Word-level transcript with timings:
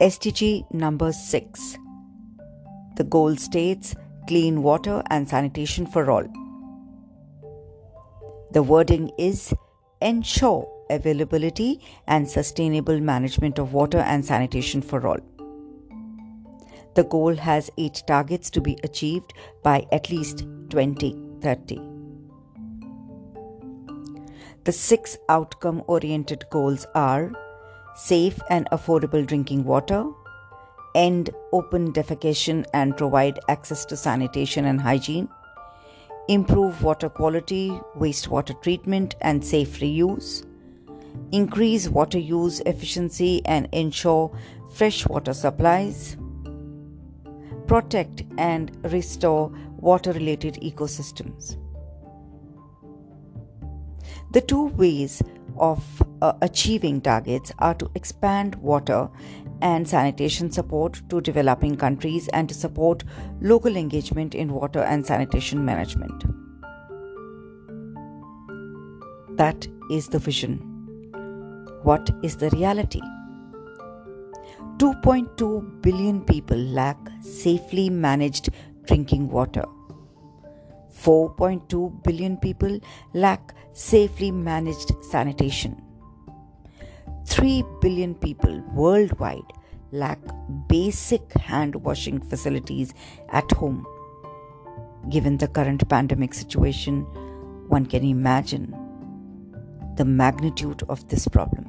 SDG 0.00 0.70
number 0.74 1.10
6. 1.10 1.78
The 2.96 3.04
goal 3.04 3.34
states 3.36 3.94
clean 4.28 4.62
water 4.62 5.02
and 5.08 5.26
sanitation 5.26 5.86
for 5.86 6.10
all. 6.10 6.24
The 8.50 8.62
wording 8.62 9.10
is 9.16 9.54
ensure 10.02 10.70
availability 10.90 11.80
and 12.06 12.28
sustainable 12.28 13.00
management 13.00 13.58
of 13.58 13.72
water 13.72 14.00
and 14.00 14.22
sanitation 14.22 14.82
for 14.82 15.06
all. 15.06 15.20
The 16.94 17.04
goal 17.04 17.34
has 17.34 17.70
eight 17.78 18.02
targets 18.06 18.50
to 18.50 18.60
be 18.60 18.78
achieved 18.84 19.32
by 19.62 19.86
at 19.92 20.10
least 20.10 20.40
2030. 20.68 21.80
The 24.64 24.72
six 24.72 25.16
outcome 25.30 25.82
oriented 25.86 26.44
goals 26.50 26.86
are 26.94 27.32
safe 27.96 28.38
and 28.50 28.68
affordable 28.70 29.26
drinking 29.26 29.64
water, 29.64 30.04
end 30.94 31.30
open 31.52 31.92
defecation 31.92 32.64
and 32.74 32.96
provide 32.96 33.40
access 33.48 33.84
to 33.86 33.96
sanitation 33.96 34.66
and 34.66 34.80
hygiene, 34.80 35.28
improve 36.28 36.82
water 36.82 37.08
quality, 37.08 37.70
wastewater 37.98 38.60
treatment, 38.62 39.14
and 39.22 39.44
safe 39.44 39.80
reuse, 39.80 40.44
increase 41.32 41.88
water 41.88 42.18
use 42.18 42.60
efficiency 42.66 43.40
and 43.46 43.68
ensure 43.72 44.36
fresh 44.74 45.06
water 45.06 45.32
supplies, 45.32 46.16
protect 47.66 48.24
and 48.36 48.76
restore 48.92 49.50
water 49.78 50.12
related 50.12 50.54
ecosystems. 50.62 51.56
The 54.32 54.40
two 54.40 54.66
ways 54.66 55.22
of 55.56 55.82
uh, 56.22 56.32
achieving 56.42 57.00
targets 57.00 57.52
are 57.58 57.74
to 57.74 57.90
expand 57.94 58.54
water 58.56 59.08
and 59.62 59.88
sanitation 59.88 60.50
support 60.50 61.00
to 61.08 61.20
developing 61.20 61.76
countries 61.76 62.28
and 62.28 62.48
to 62.48 62.54
support 62.54 63.04
local 63.40 63.76
engagement 63.76 64.34
in 64.34 64.52
water 64.52 64.80
and 64.80 65.06
sanitation 65.06 65.64
management. 65.64 66.24
That 69.36 69.66
is 69.90 70.08
the 70.08 70.18
vision. 70.18 70.58
What 71.82 72.10
is 72.22 72.36
the 72.36 72.50
reality? 72.50 73.00
2.2 74.78 75.80
billion 75.80 76.22
people 76.22 76.58
lack 76.58 76.98
safely 77.20 77.88
managed 77.88 78.50
drinking 78.86 79.28
water. 79.28 79.64
4.2 81.02 82.02
billion 82.02 82.36
people 82.36 82.78
lack 83.14 83.54
safely 83.72 84.30
managed 84.30 84.92
sanitation. 85.02 85.85
3 87.26 87.64
billion 87.80 88.14
people 88.14 88.62
worldwide 88.72 89.52
lack 89.92 90.18
basic 90.68 91.32
hand 91.34 91.74
washing 91.76 92.20
facilities 92.20 92.94
at 93.30 93.50
home. 93.52 93.86
Given 95.10 95.38
the 95.38 95.48
current 95.48 95.88
pandemic 95.88 96.34
situation, 96.34 97.02
one 97.68 97.86
can 97.86 98.04
imagine 98.04 98.74
the 99.96 100.04
magnitude 100.04 100.82
of 100.88 101.06
this 101.08 101.26
problem. 101.26 101.66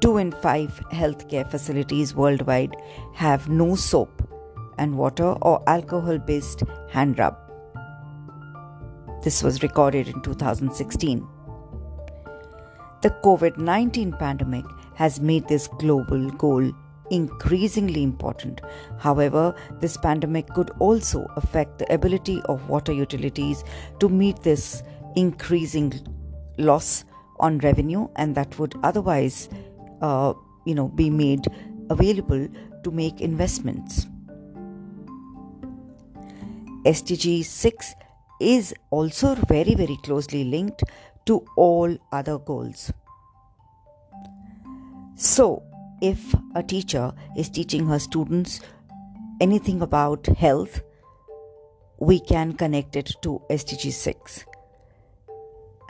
Two 0.00 0.16
in 0.16 0.32
five 0.32 0.80
healthcare 0.92 1.48
facilities 1.50 2.14
worldwide 2.14 2.76
have 3.14 3.48
no 3.48 3.74
soap 3.74 4.22
and 4.78 4.96
water 4.96 5.32
or 5.42 5.62
alcohol 5.68 6.18
based 6.18 6.62
hand 6.90 7.18
rub. 7.18 7.36
This 9.22 9.42
was 9.42 9.62
recorded 9.62 10.08
in 10.08 10.22
2016. 10.22 11.26
The 13.00 13.10
COVID 13.10 13.58
19 13.58 14.12
pandemic 14.14 14.64
has 14.94 15.20
made 15.20 15.46
this 15.46 15.68
global 15.68 16.30
goal 16.30 16.72
increasingly 17.10 18.02
important. 18.02 18.60
However, 18.98 19.54
this 19.80 19.96
pandemic 19.96 20.48
could 20.48 20.70
also 20.80 21.26
affect 21.36 21.78
the 21.78 21.92
ability 21.92 22.42
of 22.46 22.68
water 22.68 22.92
utilities 22.92 23.62
to 24.00 24.08
meet 24.08 24.42
this 24.42 24.82
increasing 25.14 25.92
loss 26.58 27.04
on 27.38 27.58
revenue, 27.58 28.08
and 28.16 28.34
that 28.34 28.58
would 28.58 28.74
otherwise, 28.82 29.48
uh, 30.02 30.32
you 30.66 30.74
know, 30.74 30.88
be 30.88 31.08
made 31.08 31.46
available 31.90 32.48
to 32.82 32.90
make 32.90 33.20
investments. 33.20 34.06
SDG 36.84 37.44
6 37.44 37.94
is 38.40 38.74
also 38.90 39.34
very, 39.34 39.74
very 39.74 39.96
closely 40.02 40.44
linked 40.44 40.82
to 41.26 41.44
all 41.56 41.96
other 42.12 42.38
goals. 42.38 42.92
So, 45.16 45.62
if 46.00 46.34
a 46.54 46.62
teacher 46.62 47.12
is 47.36 47.48
teaching 47.48 47.86
her 47.86 47.98
students 47.98 48.60
anything 49.40 49.82
about 49.82 50.26
health, 50.26 50.80
we 51.98 52.20
can 52.20 52.52
connect 52.52 52.94
it 52.94 53.12
to 53.22 53.42
SDG 53.50 53.92
6. 53.92 54.44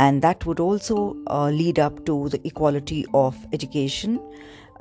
And 0.01 0.23
that 0.23 0.47
would 0.47 0.61
also 0.61 1.17
uh, 1.27 1.51
lead 1.51 1.79
up 1.79 2.07
to 2.07 2.29
the 2.29 2.41
equality 2.47 3.05
of 3.13 3.37
education 3.53 4.21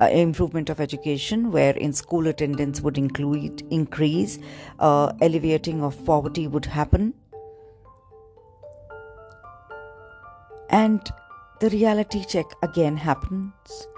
uh, 0.00 0.06
improvement 0.06 0.70
of 0.70 0.80
education, 0.80 1.50
where 1.50 1.76
in 1.76 1.92
school 1.92 2.26
attendance 2.28 2.80
would 2.80 2.98
include 2.98 3.62
increase, 3.70 4.38
uh, 4.78 5.12
alleviating 5.20 5.82
of 5.82 6.04
poverty 6.04 6.46
would 6.46 6.64
happen, 6.64 7.14
and 10.70 11.00
the 11.60 11.70
reality 11.70 12.24
check 12.24 12.46
again 12.62 12.96
happens. 12.96 13.88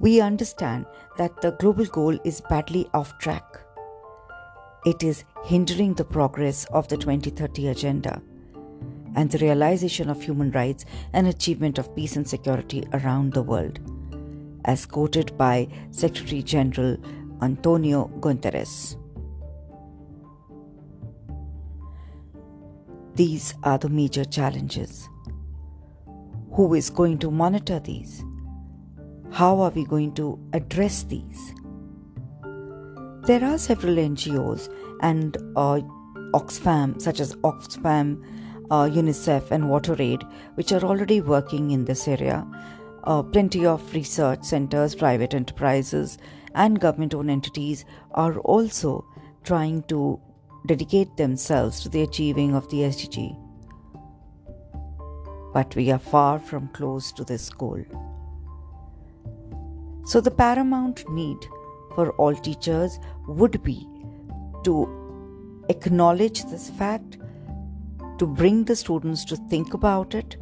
We 0.00 0.20
understand 0.20 0.86
that 1.16 1.40
the 1.40 1.52
global 1.52 1.86
goal 1.86 2.18
is 2.24 2.40
badly 2.48 2.88
off 2.94 3.18
track. 3.18 3.60
It 4.86 5.02
is 5.02 5.24
hindering 5.44 5.94
the 5.94 6.04
progress 6.04 6.64
of 6.66 6.88
the 6.88 6.96
2030 6.96 7.68
agenda 7.68 8.22
and 9.16 9.30
the 9.30 9.38
realization 9.38 10.08
of 10.08 10.22
human 10.22 10.52
rights 10.52 10.84
and 11.12 11.26
achievement 11.26 11.78
of 11.78 11.94
peace 11.96 12.16
and 12.16 12.28
security 12.28 12.84
around 12.92 13.32
the 13.32 13.42
world 13.42 13.80
as 14.64 14.86
quoted 14.86 15.36
by 15.36 15.66
Secretary 15.90 16.42
General 16.42 16.96
Antonio 17.42 18.10
Guterres. 18.20 18.96
These 23.14 23.54
are 23.64 23.78
the 23.78 23.88
major 23.88 24.24
challenges. 24.24 25.08
Who 26.52 26.74
is 26.74 26.90
going 26.90 27.18
to 27.18 27.30
monitor 27.30 27.78
these? 27.78 28.24
How 29.30 29.60
are 29.60 29.70
we 29.70 29.84
going 29.84 30.14
to 30.14 30.38
address 30.52 31.04
these? 31.04 31.54
There 33.26 33.44
are 33.44 33.58
several 33.58 33.96
NGOs 33.96 34.72
and 35.02 35.36
uh, 35.56 35.80
Oxfam, 36.32 37.00
such 37.00 37.20
as 37.20 37.34
Oxfam, 37.36 38.22
uh, 38.70 38.84
UNICEF, 38.84 39.50
and 39.50 39.64
WaterAid, 39.64 40.22
which 40.54 40.72
are 40.72 40.82
already 40.82 41.20
working 41.20 41.70
in 41.70 41.84
this 41.84 42.08
area 42.08 42.46
uh, 43.08 43.22
plenty 43.22 43.64
of 43.64 43.94
research 43.94 44.44
centers, 44.44 44.94
private 44.94 45.34
enterprises, 45.34 46.18
and 46.54 46.80
government 46.80 47.14
owned 47.14 47.30
entities 47.30 47.84
are 48.12 48.38
also 48.40 49.04
trying 49.44 49.82
to 49.84 50.20
dedicate 50.66 51.16
themselves 51.16 51.80
to 51.80 51.88
the 51.88 52.02
achieving 52.02 52.54
of 52.54 52.68
the 52.68 52.78
SDG. 52.78 53.47
But 55.52 55.74
we 55.74 55.90
are 55.90 55.98
far 55.98 56.38
from 56.38 56.68
close 56.68 57.12
to 57.12 57.24
this 57.24 57.50
goal. 57.50 57.84
So, 60.04 60.20
the 60.20 60.30
paramount 60.30 61.08
need 61.10 61.38
for 61.94 62.10
all 62.12 62.34
teachers 62.34 62.98
would 63.26 63.62
be 63.62 63.86
to 64.64 65.64
acknowledge 65.68 66.44
this 66.44 66.70
fact, 66.70 67.18
to 68.18 68.26
bring 68.26 68.64
the 68.64 68.76
students 68.76 69.24
to 69.26 69.36
think 69.36 69.74
about 69.74 70.14
it, 70.14 70.36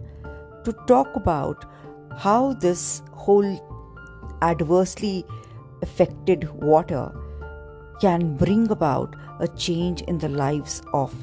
to 0.64 0.72
talk 0.86 1.14
about 1.14 1.64
how 2.16 2.54
this 2.54 3.02
whole 3.12 3.59
adversely 4.42 5.24
affected 5.82 6.48
water 6.54 7.12
can 8.00 8.36
bring 8.36 8.70
about 8.70 9.16
a 9.41 9.48
change 9.48 10.02
in 10.02 10.18
the 10.18 10.28
lives 10.28 10.82
of 10.92 11.14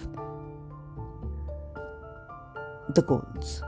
the 2.90 3.02
goals. 3.02 3.64